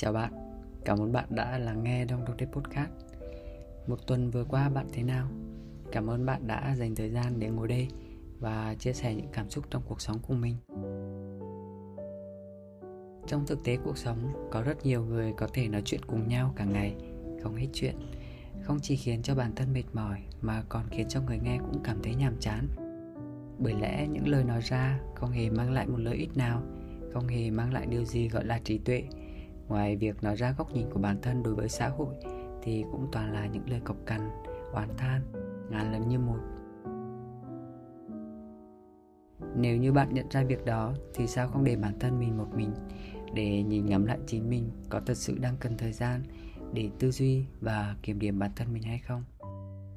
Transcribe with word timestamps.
Chào 0.00 0.12
bạn, 0.12 0.32
cảm 0.84 0.98
ơn 0.98 1.12
bạn 1.12 1.24
đã 1.30 1.58
lắng 1.58 1.84
nghe 1.84 2.04
Đông 2.04 2.24
Đông 2.24 2.36
Tết 2.36 2.48
Podcast. 2.52 2.90
Một 3.86 4.06
tuần 4.06 4.30
vừa 4.30 4.44
qua 4.44 4.68
bạn 4.68 4.86
thế 4.92 5.02
nào? 5.02 5.28
Cảm 5.92 6.10
ơn 6.10 6.26
bạn 6.26 6.46
đã 6.46 6.74
dành 6.76 6.94
thời 6.94 7.10
gian 7.10 7.40
để 7.40 7.48
ngồi 7.48 7.68
đây 7.68 7.88
và 8.38 8.74
chia 8.78 8.92
sẻ 8.92 9.14
những 9.14 9.28
cảm 9.32 9.50
xúc 9.50 9.64
trong 9.70 9.82
cuộc 9.88 10.00
sống 10.00 10.18
của 10.18 10.34
mình. 10.34 10.56
Trong 13.26 13.46
thực 13.46 13.64
tế 13.64 13.76
cuộc 13.84 13.98
sống, 13.98 14.48
có 14.50 14.62
rất 14.62 14.86
nhiều 14.86 15.04
người 15.04 15.32
có 15.36 15.48
thể 15.52 15.68
nói 15.68 15.82
chuyện 15.84 16.00
cùng 16.06 16.28
nhau 16.28 16.52
cả 16.56 16.64
ngày, 16.64 16.94
không 17.42 17.56
hết 17.56 17.68
chuyện. 17.72 17.94
Không 18.62 18.78
chỉ 18.82 18.96
khiến 18.96 19.22
cho 19.22 19.34
bản 19.34 19.54
thân 19.56 19.72
mệt 19.72 19.84
mỏi 19.92 20.18
mà 20.40 20.62
còn 20.68 20.82
khiến 20.90 21.08
cho 21.08 21.20
người 21.22 21.38
nghe 21.38 21.58
cũng 21.58 21.82
cảm 21.84 22.02
thấy 22.02 22.14
nhàm 22.14 22.36
chán. 22.40 22.68
Bởi 23.58 23.74
lẽ 23.80 24.06
những 24.06 24.28
lời 24.28 24.44
nói 24.44 24.60
ra 24.60 25.00
không 25.14 25.30
hề 25.30 25.50
mang 25.50 25.72
lại 25.72 25.86
một 25.86 25.98
lợi 25.98 26.16
ích 26.16 26.36
nào 26.36 26.62
không 27.12 27.28
hề 27.28 27.50
mang 27.50 27.72
lại 27.72 27.86
điều 27.86 28.04
gì 28.04 28.28
gọi 28.28 28.44
là 28.44 28.58
trí 28.64 28.78
tuệ 28.78 29.02
ngoài 29.70 29.96
việc 29.96 30.22
nói 30.22 30.36
ra 30.36 30.54
góc 30.58 30.72
nhìn 30.72 30.90
của 30.90 31.00
bản 31.00 31.18
thân 31.22 31.42
đối 31.42 31.54
với 31.54 31.68
xã 31.68 31.88
hội, 31.88 32.14
thì 32.62 32.84
cũng 32.92 33.08
toàn 33.12 33.32
là 33.32 33.46
những 33.46 33.70
lời 33.70 33.80
cộc 33.84 33.96
cằn, 34.06 34.30
oán 34.72 34.88
than, 34.96 35.22
ngàn 35.70 35.92
lần 35.92 36.08
như 36.08 36.18
một. 36.18 36.38
Nếu 39.56 39.76
như 39.76 39.92
bạn 39.92 40.14
nhận 40.14 40.26
ra 40.30 40.44
việc 40.44 40.64
đó, 40.64 40.94
thì 41.14 41.26
sao 41.26 41.48
không 41.48 41.64
để 41.64 41.76
bản 41.76 41.98
thân 42.00 42.18
mình 42.18 42.38
một 42.38 42.48
mình, 42.56 42.70
để 43.34 43.62
nhìn 43.62 43.86
ngắm 43.86 44.06
lại 44.06 44.18
chính 44.26 44.50
mình 44.50 44.70
có 44.88 45.00
thật 45.06 45.16
sự 45.16 45.38
đang 45.38 45.56
cần 45.60 45.76
thời 45.76 45.92
gian 45.92 46.22
để 46.72 46.90
tư 46.98 47.10
duy 47.10 47.44
và 47.60 47.96
kiểm 48.02 48.18
điểm 48.18 48.38
bản 48.38 48.50
thân 48.56 48.72
mình 48.72 48.82
hay 48.82 48.98
không? 48.98 49.24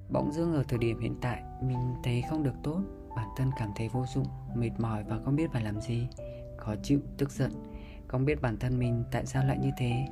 Bỗng 0.09 0.31
dưng 0.31 0.53
ở 0.53 0.63
thời 0.67 0.79
điểm 0.79 0.99
hiện 0.99 1.15
tại, 1.21 1.43
mình 1.63 1.79
thấy 2.03 2.23
không 2.29 2.43
được 2.43 2.55
tốt, 2.63 2.81
bản 3.15 3.27
thân 3.37 3.49
cảm 3.57 3.69
thấy 3.75 3.89
vô 3.89 4.05
dụng, 4.13 4.27
mệt 4.55 4.71
mỏi 4.77 5.03
và 5.03 5.19
không 5.25 5.35
biết 5.35 5.51
phải 5.51 5.63
làm 5.63 5.81
gì, 5.81 6.07
khó 6.57 6.75
chịu, 6.83 6.99
tức 7.17 7.31
giận 7.31 7.51
không 8.13 8.25
biết 8.25 8.41
bản 8.41 8.57
thân 8.57 8.79
mình 8.79 9.03
tại 9.11 9.25
sao 9.25 9.45
lại 9.45 9.57
như 9.57 9.69
thế. 9.77 10.05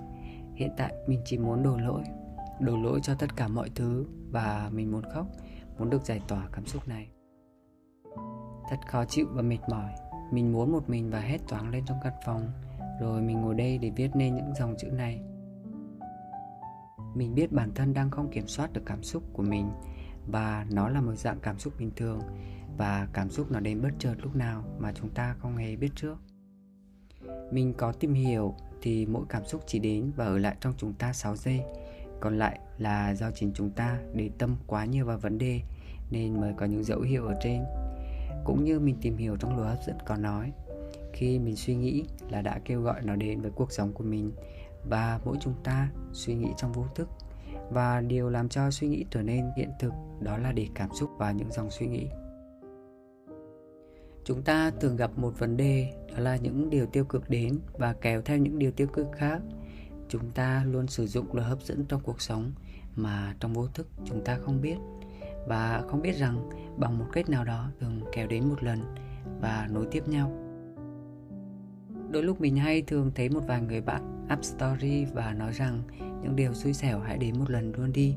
Hiện 0.55 0.71
tại 0.77 0.93
mình 1.07 1.21
chỉ 1.25 1.37
muốn 1.37 1.63
đổ 1.63 1.77
lỗi. 1.77 2.03
Đổ 2.59 2.77
lỗi 2.77 2.99
cho 3.03 3.15
tất 3.15 3.35
cả 3.35 3.47
mọi 3.47 3.69
thứ 3.75 4.05
và 4.31 4.69
mình 4.73 4.91
muốn 4.91 5.01
khóc, 5.13 5.27
muốn 5.77 5.89
được 5.89 6.05
giải 6.05 6.21
tỏa 6.27 6.47
cảm 6.53 6.65
xúc 6.65 6.87
này. 6.87 7.09
Thật 8.69 8.77
khó 8.87 9.05
chịu 9.05 9.25
và 9.31 9.41
mệt 9.41 9.57
mỏi. 9.69 9.91
Mình 10.31 10.53
muốn 10.53 10.71
một 10.71 10.89
mình 10.89 11.09
và 11.09 11.19
hét 11.19 11.37
toáng 11.47 11.69
lên 11.69 11.83
trong 11.85 11.97
căn 12.03 12.13
phòng. 12.25 12.51
Rồi 13.01 13.21
mình 13.21 13.41
ngồi 13.41 13.55
đây 13.55 13.77
để 13.77 13.91
viết 13.95 14.09
nên 14.15 14.35
những 14.35 14.53
dòng 14.59 14.75
chữ 14.77 14.87
này. 14.87 15.21
Mình 17.15 17.35
biết 17.35 17.51
bản 17.51 17.71
thân 17.75 17.93
đang 17.93 18.11
không 18.11 18.31
kiểm 18.31 18.47
soát 18.47 18.73
được 18.73 18.83
cảm 18.85 19.03
xúc 19.03 19.23
của 19.33 19.43
mình 19.43 19.69
và 20.27 20.65
nó 20.71 20.89
là 20.89 21.01
một 21.01 21.15
dạng 21.15 21.39
cảm 21.39 21.59
xúc 21.59 21.73
bình 21.79 21.91
thường 21.95 22.19
và 22.77 23.07
cảm 23.13 23.29
xúc 23.29 23.51
nó 23.51 23.59
đến 23.59 23.81
bất 23.81 23.91
chợt 23.99 24.15
lúc 24.23 24.35
nào 24.35 24.63
mà 24.79 24.91
chúng 24.93 25.09
ta 25.09 25.35
không 25.39 25.57
hề 25.57 25.75
biết 25.75 25.91
trước 25.95 26.17
mình 27.51 27.73
có 27.73 27.91
tìm 27.91 28.13
hiểu 28.13 28.55
thì 28.81 29.05
mỗi 29.05 29.25
cảm 29.29 29.45
xúc 29.45 29.61
chỉ 29.67 29.79
đến 29.79 30.11
và 30.15 30.25
ở 30.25 30.37
lại 30.37 30.55
trong 30.59 30.73
chúng 30.77 30.93
ta 30.93 31.13
6 31.13 31.35
giây. 31.35 31.61
Còn 32.19 32.37
lại 32.39 32.59
là 32.77 33.13
do 33.13 33.31
chính 33.31 33.51
chúng 33.53 33.69
ta 33.69 33.99
để 34.13 34.29
tâm 34.37 34.55
quá 34.67 34.85
nhiều 34.85 35.05
vào 35.05 35.17
vấn 35.17 35.37
đề 35.37 35.61
nên 36.11 36.41
mới 36.41 36.53
có 36.57 36.65
những 36.65 36.83
dấu 36.83 37.01
hiệu 37.01 37.25
ở 37.25 37.35
trên. 37.41 37.63
Cũng 38.45 38.63
như 38.63 38.79
mình 38.79 38.95
tìm 39.01 39.17
hiểu 39.17 39.35
trong 39.37 39.55
luật 39.55 39.69
hấp 39.69 39.83
dẫn 39.87 39.97
có 40.05 40.15
nói, 40.15 40.51
khi 41.13 41.39
mình 41.39 41.55
suy 41.55 41.75
nghĩ 41.75 42.03
là 42.29 42.41
đã 42.41 42.59
kêu 42.65 42.81
gọi 42.81 43.01
nó 43.01 43.15
đến 43.15 43.41
với 43.41 43.51
cuộc 43.51 43.71
sống 43.71 43.93
của 43.93 44.03
mình 44.03 44.31
và 44.89 45.19
mỗi 45.25 45.37
chúng 45.41 45.53
ta 45.63 45.89
suy 46.13 46.33
nghĩ 46.33 46.47
trong 46.57 46.71
vô 46.71 46.85
thức. 46.95 47.09
Và 47.69 48.01
điều 48.01 48.29
làm 48.29 48.49
cho 48.49 48.71
suy 48.71 48.87
nghĩ 48.87 49.05
trở 49.09 49.21
nên 49.21 49.45
hiện 49.57 49.69
thực 49.79 49.93
đó 50.19 50.37
là 50.37 50.51
để 50.51 50.67
cảm 50.75 50.89
xúc 50.93 51.09
vào 51.17 51.33
những 51.33 51.51
dòng 51.51 51.71
suy 51.71 51.87
nghĩ 51.87 52.07
chúng 54.23 54.41
ta 54.41 54.71
thường 54.71 54.95
gặp 54.95 55.11
một 55.15 55.39
vấn 55.39 55.57
đề, 55.57 55.93
đó 56.11 56.19
là 56.19 56.35
những 56.35 56.69
điều 56.69 56.85
tiêu 56.85 57.05
cực 57.05 57.29
đến 57.29 57.59
và 57.73 57.93
kéo 57.93 58.21
theo 58.21 58.37
những 58.37 58.59
điều 58.59 58.71
tiêu 58.71 58.87
cực 58.87 59.07
khác. 59.13 59.41
Chúng 60.09 60.31
ta 60.31 60.63
luôn 60.67 60.87
sử 60.87 61.07
dụng 61.07 61.33
luật 61.33 61.47
hấp 61.47 61.61
dẫn 61.61 61.85
trong 61.85 62.01
cuộc 62.03 62.21
sống 62.21 62.51
mà 62.95 63.35
trong 63.39 63.53
vô 63.53 63.67
thức 63.67 63.87
chúng 64.05 64.23
ta 64.23 64.37
không 64.37 64.61
biết. 64.61 64.75
Và 65.47 65.83
không 65.87 66.01
biết 66.01 66.17
rằng 66.17 66.49
bằng 66.77 66.97
một 66.97 67.05
cách 67.13 67.29
nào 67.29 67.45
đó 67.45 67.69
thường 67.79 68.01
kéo 68.11 68.27
đến 68.27 68.49
một 68.49 68.63
lần 68.63 68.95
và 69.41 69.67
nối 69.71 69.85
tiếp 69.91 70.07
nhau. 70.07 70.37
Đôi 72.09 72.23
lúc 72.23 72.41
mình 72.41 72.55
hay 72.55 72.81
thường 72.81 73.11
thấy 73.15 73.29
một 73.29 73.41
vài 73.47 73.61
người 73.61 73.81
bạn 73.81 74.27
up 74.33 74.43
story 74.43 75.05
và 75.05 75.33
nói 75.33 75.51
rằng 75.53 75.83
những 76.21 76.35
điều 76.35 76.53
xui 76.53 76.73
xẻo 76.73 76.99
hãy 76.99 77.17
đến 77.17 77.39
một 77.39 77.49
lần 77.49 77.71
luôn 77.75 77.91
đi. 77.93 78.15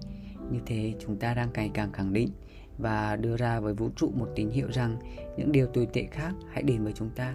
Như 0.51 0.61
thế 0.67 0.95
chúng 1.01 1.17
ta 1.17 1.35
đang 1.35 1.53
ngày 1.55 1.71
càng 1.75 1.93
khẳng 1.93 2.13
định 2.13 2.31
và 2.79 3.17
đưa 3.17 3.37
ra 3.37 3.61
với 3.61 3.75
vũ 3.75 3.89
trụ 3.97 4.11
một 4.15 4.29
tín 4.35 4.51
hiệu 4.51 4.69
rằng 4.73 4.97
những 5.37 5.53
điều 5.53 5.67
tồi 5.67 5.89
tệ 5.93 6.07
khác 6.11 6.33
hãy 6.53 6.63
đến 6.63 6.85
với 6.85 6.93
chúng 6.93 7.11
ta. 7.11 7.35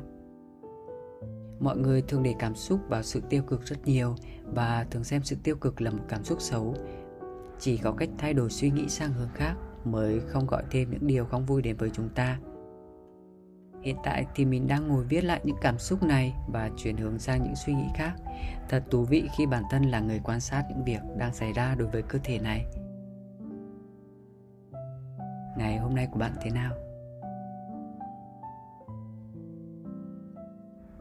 Mọi 1.60 1.78
người 1.78 2.02
thường 2.02 2.24
để 2.24 2.36
cảm 2.40 2.56
xúc 2.56 2.80
vào 2.90 3.04
sự 3.04 3.22
tiêu 3.30 3.44
cực 3.44 3.66
rất 3.66 3.88
nhiều 3.88 4.16
và 4.44 4.86
thường 4.92 5.04
xem 5.04 5.24
sự 5.24 5.36
tiêu 5.44 5.56
cực 5.56 5.82
là 5.82 5.92
một 5.92 6.04
cảm 6.10 6.24
xúc 6.24 6.42
xấu. 6.42 6.76
Chỉ 7.60 7.78
có 7.78 7.92
cách 7.92 8.10
thay 8.18 8.34
đổi 8.34 8.50
suy 8.50 8.70
nghĩ 8.72 8.90
sang 8.90 9.14
hướng 9.14 9.30
khác 9.34 9.56
mới 9.86 10.20
không 10.20 10.48
gọi 10.48 10.64
thêm 10.72 10.92
những 10.92 11.08
điều 11.08 11.26
không 11.26 11.46
vui 11.46 11.62
đến 11.62 11.78
với 11.78 11.90
chúng 11.94 12.10
ta. 12.10 12.40
Hiện 13.82 13.96
tại 14.04 14.26
thì 14.36 14.46
mình 14.46 14.68
đang 14.68 14.88
ngồi 14.88 15.04
viết 15.04 15.24
lại 15.24 15.42
những 15.44 15.56
cảm 15.62 15.78
xúc 15.78 16.04
này 16.04 16.34
và 16.48 16.70
chuyển 16.78 16.98
hướng 16.98 17.20
sang 17.20 17.44
những 17.44 17.56
suy 17.56 17.74
nghĩ 17.74 17.88
khác. 17.96 18.14
Thật 18.70 18.84
thú 18.90 19.04
vị 19.04 19.24
khi 19.38 19.46
bản 19.46 19.64
thân 19.72 19.84
là 19.84 20.00
người 20.00 20.22
quan 20.24 20.40
sát 20.40 20.64
những 20.70 20.84
việc 20.84 21.00
đang 21.18 21.34
xảy 21.34 21.54
ra 21.54 21.76
đối 21.76 21.88
với 21.88 22.02
cơ 22.02 22.20
thể 22.24 22.40
này 22.40 22.66
ngày 25.58 25.78
hôm 25.78 25.96
nay 25.96 26.08
của 26.12 26.20
bạn 26.20 26.32
thế 26.42 26.52
nào? 26.52 26.74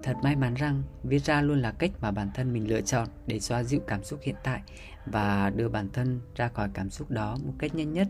Thật 0.03 0.16
may 0.22 0.36
mắn 0.36 0.54
rằng 0.54 0.82
viết 1.03 1.19
ra 1.19 1.42
luôn 1.42 1.59
là 1.59 1.72
cách 1.72 1.91
mà 2.00 2.10
bản 2.10 2.31
thân 2.34 2.53
mình 2.53 2.69
lựa 2.69 2.81
chọn 2.81 3.09
để 3.26 3.41
xoa 3.41 3.62
dịu 3.62 3.81
cảm 3.86 4.04
xúc 4.04 4.20
hiện 4.22 4.36
tại 4.42 4.62
và 5.06 5.50
đưa 5.50 5.69
bản 5.69 5.88
thân 5.92 6.20
ra 6.34 6.48
khỏi 6.48 6.69
cảm 6.75 6.91
xúc 6.91 7.10
đó 7.10 7.36
một 7.44 7.53
cách 7.59 7.75
nhanh 7.75 7.92
nhất 7.92 8.09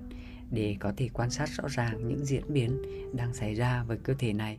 để 0.51 0.77
có 0.81 0.93
thể 0.97 1.09
quan 1.13 1.31
sát 1.31 1.49
rõ 1.49 1.69
ràng 1.69 2.09
những 2.09 2.25
diễn 2.25 2.53
biến 2.53 2.83
đang 3.17 3.35
xảy 3.35 3.55
ra 3.55 3.85
với 3.87 3.99
cơ 3.99 4.15
thể 4.19 4.33
này. 4.33 4.59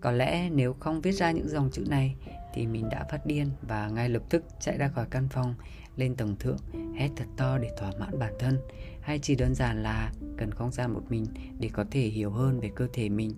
Có 0.00 0.10
lẽ 0.10 0.50
nếu 0.50 0.74
không 0.80 1.00
viết 1.00 1.12
ra 1.12 1.30
những 1.30 1.48
dòng 1.48 1.70
chữ 1.72 1.84
này 1.88 2.16
thì 2.54 2.66
mình 2.66 2.88
đã 2.88 3.04
phát 3.10 3.26
điên 3.26 3.50
và 3.62 3.88
ngay 3.88 4.08
lập 4.08 4.22
tức 4.30 4.44
chạy 4.60 4.78
ra 4.78 4.88
khỏi 4.88 5.06
căn 5.10 5.28
phòng, 5.28 5.54
lên 5.96 6.16
tầng 6.16 6.36
thượng, 6.36 6.58
hét 6.94 7.08
thật 7.16 7.24
to 7.36 7.58
để 7.58 7.70
thỏa 7.78 7.90
mãn 8.00 8.18
bản 8.18 8.34
thân, 8.38 8.58
hay 9.00 9.18
chỉ 9.18 9.34
đơn 9.34 9.54
giản 9.54 9.82
là 9.82 10.12
cần 10.36 10.52
không 10.52 10.72
gian 10.72 10.92
một 10.92 11.02
mình 11.08 11.26
để 11.58 11.70
có 11.72 11.84
thể 11.90 12.00
hiểu 12.00 12.30
hơn 12.30 12.60
về 12.60 12.70
cơ 12.74 12.88
thể 12.92 13.08
mình. 13.08 13.32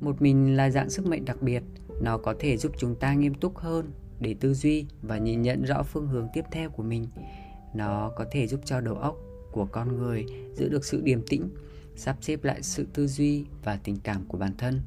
Một 0.00 0.22
mình 0.22 0.56
là 0.56 0.70
dạng 0.70 0.90
sức 0.90 1.06
mạnh 1.06 1.24
đặc 1.24 1.42
biệt, 1.42 1.62
nó 2.02 2.18
có 2.18 2.34
thể 2.38 2.56
giúp 2.56 2.72
chúng 2.78 2.94
ta 2.94 3.14
nghiêm 3.14 3.34
túc 3.34 3.58
hơn 3.58 3.92
để 4.20 4.34
tư 4.40 4.54
duy 4.54 4.86
và 5.02 5.18
nhìn 5.18 5.42
nhận 5.42 5.64
rõ 5.64 5.82
phương 5.82 6.08
hướng 6.08 6.28
tiếp 6.32 6.44
theo 6.52 6.70
của 6.70 6.82
mình. 6.82 7.06
Nó 7.74 8.12
có 8.16 8.24
thể 8.30 8.46
giúp 8.46 8.60
cho 8.64 8.80
đầu 8.80 8.94
óc 8.94 9.16
của 9.52 9.66
con 9.66 9.96
người 9.96 10.26
giữ 10.54 10.68
được 10.68 10.84
sự 10.84 11.00
điềm 11.00 11.22
tĩnh 11.26 11.48
sắp 12.00 12.16
xếp 12.20 12.44
lại 12.44 12.62
sự 12.62 12.86
tư 12.92 13.06
duy 13.06 13.44
và 13.64 13.76
tình 13.84 13.96
cảm 14.02 14.24
của 14.28 14.38
bản 14.38 14.52
thân. 14.58 14.80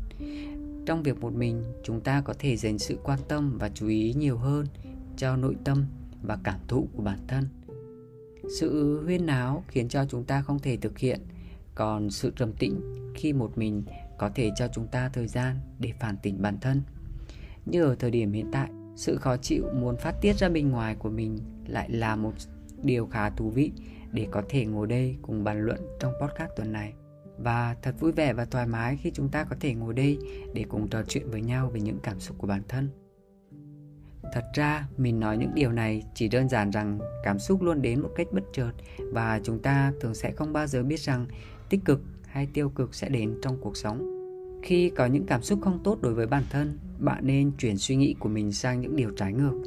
Trong 0.86 1.04
việc 1.04 1.20
một 1.20 1.34
mình, 1.34 1.64
chúng 1.84 2.02
ta 2.02 2.22
có 2.22 2.34
thể 2.40 2.58
dành 2.58 2.80
sự 2.80 2.98
quan 3.04 3.20
tâm 3.28 3.58
và 3.58 3.70
chú 3.70 3.88
ý 3.88 4.14
nhiều 4.14 4.38
hơn 4.38 4.66
cho 5.18 5.36
nội 5.36 5.56
tâm 5.64 5.86
và 6.24 6.38
cảm 6.44 6.60
thụ 6.68 6.88
của 6.96 7.04
bản 7.04 7.20
thân. 7.28 7.48
Sự 8.60 9.02
huyên 9.06 9.26
náo 9.26 9.64
khiến 9.68 9.88
cho 9.88 10.06
chúng 10.06 10.24
ta 10.24 10.42
không 10.42 10.60
thể 10.60 10.78
thực 10.78 10.98
hiện, 10.98 11.20
còn 11.76 12.10
sự 12.10 12.32
trầm 12.36 12.54
tĩnh 12.54 12.82
khi 13.16 13.34
một 13.34 13.58
mình 13.58 13.84
có 14.18 14.30
thể 14.36 14.52
cho 14.56 14.68
chúng 14.68 14.88
ta 14.88 15.10
thời 15.10 15.28
gian 15.28 15.56
để 15.80 15.94
phản 16.00 16.18
tỉnh 16.18 16.42
bản 16.42 16.58
thân. 16.62 16.82
Như 17.66 17.84
ở 17.84 17.96
thời 17.96 18.12
điểm 18.12 18.32
hiện 18.32 18.50
tại, 18.52 18.70
sự 18.96 19.18
khó 19.18 19.38
chịu 19.38 19.66
muốn 19.76 19.98
phát 19.98 20.16
tiết 20.22 20.34
ra 20.34 20.50
bên 20.50 20.70
ngoài 20.70 20.96
của 20.96 21.10
mình 21.10 21.40
lại 21.68 21.90
là 21.90 22.16
một 22.16 22.34
điều 22.84 23.08
khá 23.08 23.30
thú 23.30 23.50
vị 23.50 23.72
để 24.12 24.28
có 24.32 24.44
thể 24.50 24.66
ngồi 24.66 24.88
đây 24.88 25.16
cùng 25.22 25.44
bàn 25.44 25.66
luận 25.66 25.80
trong 26.00 26.14
podcast 26.22 26.52
tuần 26.56 26.72
này 26.72 26.94
và 27.38 27.76
thật 27.82 27.96
vui 28.00 28.12
vẻ 28.12 28.34
và 28.34 28.46
thoải 28.46 28.68
mái 28.68 28.98
khi 28.98 29.12
chúng 29.12 29.30
ta 29.30 29.44
có 29.44 29.56
thể 29.60 29.74
ngồi 29.74 29.94
đây 29.94 30.18
để 30.54 30.66
cùng 30.70 30.88
trò 30.88 31.04
chuyện 31.08 31.30
với 31.30 31.42
nhau 31.42 31.70
về 31.70 31.82
những 31.82 31.98
cảm 32.04 32.20
xúc 32.20 32.38
của 32.38 32.48
bản 32.48 32.62
thân. 32.68 32.90
Thật 34.34 34.44
ra, 34.54 34.88
mình 34.98 35.20
nói 35.20 35.38
những 35.38 35.52
điều 35.56 35.72
này 35.72 36.04
chỉ 36.14 36.28
đơn 36.28 36.50
giản 36.50 36.70
rằng 36.70 37.00
cảm 37.24 37.40
xúc 37.40 37.62
luôn 37.62 37.82
đến 37.82 38.02
một 38.02 38.10
cách 38.16 38.28
bất 38.32 38.44
chợt 38.54 38.72
và 39.12 39.40
chúng 39.44 39.60
ta 39.60 39.94
thường 40.02 40.16
sẽ 40.16 40.32
không 40.32 40.54
bao 40.54 40.68
giờ 40.68 40.84
biết 40.84 41.00
rằng 41.00 41.28
tích 41.70 41.80
cực 41.86 42.02
hay 42.28 42.48
tiêu 42.54 42.70
cực 42.70 42.96
sẽ 42.96 43.10
đến 43.10 43.40
trong 43.42 43.62
cuộc 43.62 43.78
sống. 43.78 44.10
Khi 44.64 44.90
có 44.90 45.06
những 45.06 45.26
cảm 45.26 45.42
xúc 45.42 45.60
không 45.62 45.84
tốt 45.84 45.98
đối 46.02 46.14
với 46.14 46.28
bản 46.28 46.44
thân, 46.50 46.80
bạn 47.00 47.28
nên 47.28 47.52
chuyển 47.58 47.78
suy 47.78 47.96
nghĩ 47.96 48.16
của 48.20 48.30
mình 48.30 48.52
sang 48.52 48.82
những 48.82 48.96
điều 48.96 49.10
trái 49.10 49.34
ngược. 49.34 49.62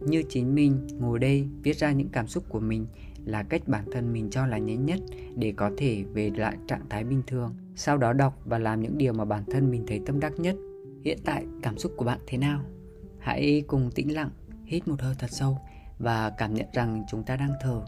Như 0.00 0.22
chính 0.28 0.54
mình 0.54 0.86
ngồi 0.98 1.18
đây 1.18 1.48
viết 1.62 1.76
ra 1.76 1.92
những 1.92 2.08
cảm 2.08 2.26
xúc 2.26 2.44
của 2.48 2.60
mình 2.60 2.86
là 3.24 3.42
cách 3.42 3.62
bản 3.66 3.84
thân 3.92 4.12
mình 4.12 4.30
cho 4.30 4.46
là 4.46 4.58
nhanh 4.58 4.86
nhất 4.86 5.00
để 5.36 5.52
có 5.56 5.70
thể 5.76 6.04
về 6.12 6.30
lại 6.36 6.56
trạng 6.68 6.88
thái 6.88 7.04
bình 7.04 7.22
thường, 7.26 7.54
sau 7.76 7.98
đó 7.98 8.12
đọc 8.12 8.38
và 8.44 8.58
làm 8.58 8.82
những 8.82 8.98
điều 8.98 9.12
mà 9.12 9.24
bản 9.24 9.44
thân 9.50 9.70
mình 9.70 9.84
thấy 9.86 10.00
tâm 10.06 10.20
đắc 10.20 10.32
nhất. 10.38 10.56
Hiện 11.04 11.18
tại, 11.24 11.44
cảm 11.62 11.78
xúc 11.78 11.92
của 11.96 12.04
bạn 12.04 12.18
thế 12.26 12.38
nào? 12.38 12.60
Hãy 13.18 13.62
cùng 13.66 13.90
tĩnh 13.94 14.14
lặng, 14.14 14.30
hít 14.64 14.88
một 14.88 15.00
hơi 15.00 15.14
thật 15.18 15.30
sâu 15.30 15.58
và 15.98 16.30
cảm 16.30 16.54
nhận 16.54 16.66
rằng 16.72 17.04
chúng 17.10 17.22
ta 17.22 17.36
đang 17.36 17.52
thở, 17.60 17.82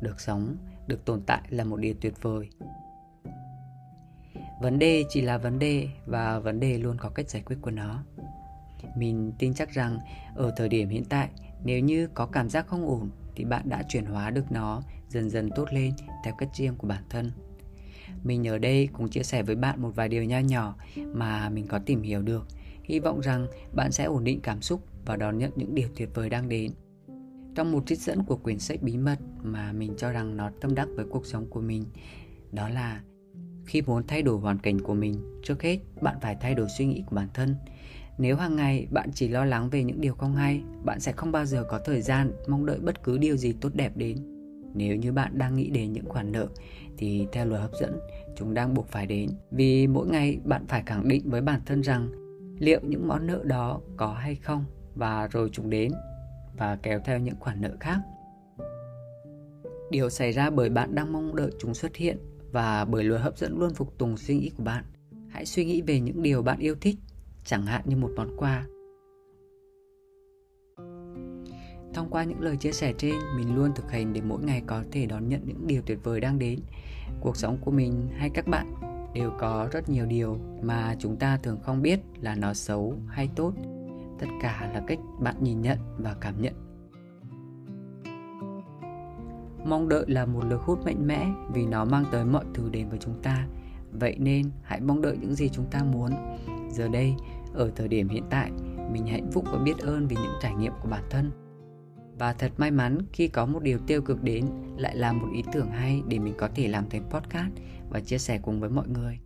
được 0.00 0.20
sống, 0.20 0.56
được 0.86 1.04
tồn 1.04 1.22
tại 1.26 1.40
là 1.48 1.64
một 1.64 1.76
điều 1.76 1.94
tuyệt 2.00 2.22
vời. 2.22 2.48
Vấn 4.62 4.78
đề 4.78 5.04
chỉ 5.08 5.20
là 5.22 5.38
vấn 5.38 5.58
đề 5.58 5.88
và 6.06 6.38
vấn 6.38 6.60
đề 6.60 6.78
luôn 6.78 6.96
có 6.98 7.08
cách 7.08 7.30
giải 7.30 7.42
quyết 7.46 7.56
của 7.60 7.70
nó. 7.70 8.04
Mình 8.96 9.32
tin 9.38 9.54
chắc 9.54 9.70
rằng 9.70 9.98
ở 10.34 10.52
thời 10.56 10.68
điểm 10.68 10.88
hiện 10.88 11.04
tại, 11.04 11.28
nếu 11.64 11.80
như 11.80 12.08
có 12.14 12.26
cảm 12.26 12.50
giác 12.50 12.66
không 12.66 12.86
ổn 12.86 13.10
thì 13.36 13.44
bạn 13.44 13.68
đã 13.68 13.82
chuyển 13.88 14.04
hóa 14.04 14.30
được 14.30 14.52
nó, 14.52 14.82
dần 15.08 15.30
dần 15.30 15.50
tốt 15.56 15.66
lên 15.72 15.92
theo 16.24 16.34
cách 16.38 16.48
riêng 16.54 16.74
của 16.76 16.86
bản 16.86 17.02
thân. 17.10 17.30
Mình 18.24 18.48
ở 18.48 18.58
đây 18.58 18.88
cũng 18.92 19.08
chia 19.08 19.22
sẻ 19.22 19.42
với 19.42 19.56
bạn 19.56 19.82
một 19.82 19.90
vài 19.94 20.08
điều 20.08 20.24
nho 20.24 20.38
nhỏ 20.38 20.76
mà 20.96 21.48
mình 21.48 21.66
có 21.66 21.78
tìm 21.78 22.02
hiểu 22.02 22.22
được. 22.22 22.46
Hy 22.84 22.98
vọng 23.00 23.20
rằng 23.20 23.46
bạn 23.72 23.92
sẽ 23.92 24.04
ổn 24.04 24.24
định 24.24 24.40
cảm 24.40 24.62
xúc 24.62 24.80
và 25.04 25.16
đón 25.16 25.38
nhận 25.38 25.50
những 25.56 25.74
điều 25.74 25.88
tuyệt 25.96 26.08
vời 26.14 26.30
đang 26.30 26.48
đến. 26.48 26.70
Trong 27.54 27.72
một 27.72 27.82
trích 27.86 28.00
dẫn 28.00 28.24
của 28.24 28.36
quyển 28.36 28.58
sách 28.58 28.82
bí 28.82 28.96
mật 28.96 29.18
mà 29.42 29.72
mình 29.72 29.94
cho 29.96 30.10
rằng 30.10 30.36
nó 30.36 30.50
tâm 30.60 30.74
đắc 30.74 30.88
với 30.96 31.06
cuộc 31.10 31.26
sống 31.26 31.46
của 31.50 31.60
mình, 31.60 31.84
đó 32.52 32.68
là 32.68 33.02
khi 33.66 33.82
muốn 33.82 34.06
thay 34.06 34.22
đổi 34.22 34.38
hoàn 34.38 34.58
cảnh 34.58 34.80
của 34.80 34.94
mình, 34.94 35.40
trước 35.42 35.62
hết 35.62 35.78
bạn 36.00 36.16
phải 36.20 36.36
thay 36.40 36.54
đổi 36.54 36.68
suy 36.78 36.86
nghĩ 36.86 37.02
của 37.06 37.16
bản 37.16 37.28
thân 37.34 37.54
nếu 38.18 38.36
hàng 38.36 38.56
ngày 38.56 38.86
bạn 38.90 39.10
chỉ 39.14 39.28
lo 39.28 39.44
lắng 39.44 39.70
về 39.70 39.84
những 39.84 40.00
điều 40.00 40.14
không 40.14 40.34
hay, 40.34 40.62
bạn 40.84 41.00
sẽ 41.00 41.12
không 41.12 41.32
bao 41.32 41.44
giờ 41.44 41.64
có 41.68 41.78
thời 41.78 42.02
gian 42.02 42.32
mong 42.48 42.66
đợi 42.66 42.78
bất 42.78 43.02
cứ 43.02 43.18
điều 43.18 43.36
gì 43.36 43.52
tốt 43.52 43.70
đẹp 43.74 43.96
đến. 43.96 44.16
Nếu 44.74 44.96
như 44.96 45.12
bạn 45.12 45.38
đang 45.38 45.56
nghĩ 45.56 45.70
đến 45.70 45.92
những 45.92 46.08
khoản 46.08 46.32
nợ, 46.32 46.46
thì 46.98 47.26
theo 47.32 47.46
luật 47.46 47.60
hấp 47.60 47.70
dẫn, 47.80 47.98
chúng 48.36 48.54
đang 48.54 48.74
buộc 48.74 48.88
phải 48.88 49.06
đến. 49.06 49.30
Vì 49.50 49.86
mỗi 49.86 50.06
ngày 50.06 50.38
bạn 50.44 50.66
phải 50.68 50.82
khẳng 50.86 51.08
định 51.08 51.30
với 51.30 51.40
bản 51.40 51.60
thân 51.66 51.82
rằng 51.82 52.10
liệu 52.58 52.80
những 52.82 53.08
món 53.08 53.26
nợ 53.26 53.42
đó 53.44 53.80
có 53.96 54.12
hay 54.12 54.34
không 54.34 54.64
và 54.94 55.28
rồi 55.28 55.48
chúng 55.52 55.70
đến 55.70 55.92
và 56.56 56.76
kéo 56.82 57.00
theo 57.04 57.18
những 57.18 57.36
khoản 57.40 57.60
nợ 57.60 57.76
khác. 57.80 57.98
Điều 59.90 60.10
xảy 60.10 60.32
ra 60.32 60.50
bởi 60.50 60.68
bạn 60.68 60.94
đang 60.94 61.12
mong 61.12 61.36
đợi 61.36 61.50
chúng 61.58 61.74
xuất 61.74 61.96
hiện 61.96 62.18
và 62.52 62.84
bởi 62.84 63.04
luật 63.04 63.20
hấp 63.20 63.38
dẫn 63.38 63.58
luôn 63.58 63.74
phục 63.74 63.98
tùng 63.98 64.16
suy 64.16 64.36
nghĩ 64.36 64.50
của 64.56 64.64
bạn. 64.64 64.84
Hãy 65.28 65.46
suy 65.46 65.64
nghĩ 65.64 65.82
về 65.82 66.00
những 66.00 66.22
điều 66.22 66.42
bạn 66.42 66.58
yêu 66.58 66.74
thích 66.80 66.96
chẳng 67.46 67.66
hạn 67.66 67.82
như 67.84 67.96
một 67.96 68.10
món 68.16 68.36
quà. 68.36 68.66
Thông 71.94 72.10
qua 72.10 72.24
những 72.24 72.40
lời 72.40 72.56
chia 72.56 72.72
sẻ 72.72 72.92
trên, 72.98 73.14
mình 73.36 73.56
luôn 73.56 73.70
thực 73.74 73.90
hành 73.90 74.12
để 74.12 74.20
mỗi 74.20 74.42
ngày 74.42 74.62
có 74.66 74.82
thể 74.92 75.06
đón 75.06 75.28
nhận 75.28 75.40
những 75.44 75.66
điều 75.66 75.82
tuyệt 75.86 75.98
vời 76.02 76.20
đang 76.20 76.38
đến. 76.38 76.60
Cuộc 77.20 77.36
sống 77.36 77.58
của 77.64 77.70
mình 77.70 78.08
hay 78.16 78.30
các 78.30 78.48
bạn 78.48 78.74
đều 79.14 79.30
có 79.38 79.68
rất 79.72 79.88
nhiều 79.88 80.06
điều 80.06 80.38
mà 80.62 80.96
chúng 80.98 81.16
ta 81.16 81.36
thường 81.36 81.58
không 81.62 81.82
biết 81.82 82.00
là 82.20 82.34
nó 82.34 82.54
xấu 82.54 82.94
hay 83.08 83.30
tốt. 83.36 83.52
Tất 84.18 84.26
cả 84.42 84.70
là 84.74 84.82
cách 84.86 84.98
bạn 85.20 85.34
nhìn 85.40 85.60
nhận 85.60 85.78
và 85.98 86.16
cảm 86.20 86.42
nhận. 86.42 86.54
Mong 89.64 89.88
đợi 89.88 90.04
là 90.08 90.26
một 90.26 90.44
lực 90.44 90.60
hút 90.60 90.84
mạnh 90.84 91.06
mẽ 91.06 91.26
vì 91.52 91.66
nó 91.66 91.84
mang 91.84 92.04
tới 92.12 92.24
mọi 92.24 92.44
thứ 92.54 92.68
đến 92.70 92.88
với 92.88 92.98
chúng 92.98 93.22
ta. 93.22 93.46
Vậy 93.92 94.16
nên 94.18 94.50
hãy 94.62 94.80
mong 94.80 95.02
đợi 95.02 95.16
những 95.20 95.34
gì 95.34 95.48
chúng 95.48 95.66
ta 95.70 95.84
muốn. 95.84 96.10
Giờ 96.70 96.88
đây 96.88 97.14
ở 97.56 97.70
thời 97.76 97.88
điểm 97.88 98.08
hiện 98.08 98.24
tại, 98.30 98.50
mình 98.92 99.06
hạnh 99.06 99.30
phúc 99.32 99.44
và 99.52 99.58
biết 99.58 99.78
ơn 99.78 100.08
vì 100.08 100.16
những 100.16 100.34
trải 100.42 100.54
nghiệm 100.54 100.72
của 100.82 100.88
bản 100.88 101.04
thân. 101.10 101.30
Và 102.18 102.32
thật 102.32 102.52
may 102.56 102.70
mắn 102.70 102.98
khi 103.12 103.28
có 103.28 103.46
một 103.46 103.62
điều 103.62 103.78
tiêu 103.78 104.02
cực 104.02 104.22
đến, 104.22 104.46
lại 104.76 104.96
là 104.96 105.12
một 105.12 105.28
ý 105.34 105.42
tưởng 105.52 105.70
hay 105.70 106.02
để 106.08 106.18
mình 106.18 106.34
có 106.38 106.48
thể 106.54 106.68
làm 106.68 106.88
thành 106.90 107.10
podcast 107.10 107.52
và 107.90 108.00
chia 108.00 108.18
sẻ 108.18 108.38
cùng 108.42 108.60
với 108.60 108.70
mọi 108.70 108.88
người. 108.88 109.18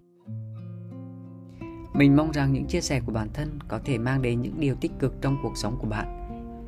Mình 1.94 2.16
mong 2.16 2.32
rằng 2.32 2.52
những 2.52 2.66
chia 2.66 2.80
sẻ 2.80 3.00
của 3.06 3.12
bản 3.12 3.28
thân 3.34 3.58
có 3.68 3.80
thể 3.84 3.98
mang 3.98 4.22
đến 4.22 4.40
những 4.40 4.60
điều 4.60 4.74
tích 4.74 4.92
cực 4.98 5.14
trong 5.20 5.36
cuộc 5.42 5.56
sống 5.56 5.76
của 5.80 5.86
bạn. 5.86 6.20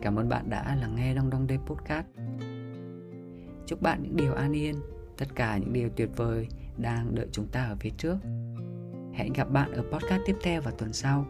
Cảm 0.03 0.17
ơn 0.17 0.29
bạn 0.29 0.51
đã 0.51 0.77
lắng 0.81 0.95
nghe 0.97 1.15
Đông 1.15 1.31
Đông 1.31 1.47
Day 1.49 1.59
Podcast. 1.67 2.07
Chúc 3.67 3.83
bạn 3.83 4.03
những 4.03 4.17
điều 4.17 4.35
an 4.35 4.53
yên, 4.53 4.75
tất 5.19 5.27
cả 5.35 5.59
những 5.59 5.73
điều 5.73 5.89
tuyệt 5.97 6.11
vời 6.17 6.49
đang 6.77 7.15
đợi 7.15 7.29
chúng 7.33 7.47
ta 7.47 7.65
ở 7.65 7.77
phía 7.81 7.91
trước. 7.91 8.17
Hẹn 9.13 9.33
gặp 9.33 9.51
bạn 9.51 9.73
ở 9.73 9.83
podcast 9.83 10.23
tiếp 10.27 10.37
theo 10.43 10.61
vào 10.61 10.75
tuần 10.79 10.93
sau 10.93 11.27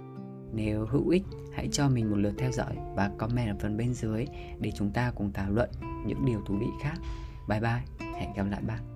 nếu 0.52 0.86
hữu 0.86 1.08
ích, 1.08 1.22
hãy 1.52 1.68
cho 1.72 1.88
mình 1.88 2.10
một 2.10 2.16
lượt 2.16 2.34
theo 2.38 2.52
dõi 2.52 2.76
và 2.96 3.10
comment 3.18 3.48
ở 3.48 3.56
phần 3.60 3.76
bên 3.76 3.94
dưới 3.94 4.26
để 4.60 4.72
chúng 4.76 4.90
ta 4.90 5.12
cùng 5.16 5.32
thảo 5.32 5.50
luận 5.50 5.70
những 6.06 6.24
điều 6.24 6.40
thú 6.46 6.56
vị 6.60 6.68
khác. 6.82 6.94
Bye 7.48 7.60
bye, 7.60 8.08
hẹn 8.14 8.32
gặp 8.36 8.46
lại 8.50 8.62
bạn. 8.62 8.91